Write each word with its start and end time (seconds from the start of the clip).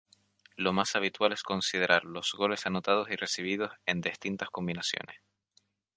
Lo 0.55 0.73
más 0.73 0.95
habitual 0.95 1.31
es 1.31 1.43
considerar 1.43 2.05
los 2.05 2.33
goles 2.33 2.65
anotados 2.65 3.11
y 3.11 3.15
recibidos, 3.15 3.73
en 3.85 4.01
distintas 4.01 4.49
combinaciones. 4.49 5.21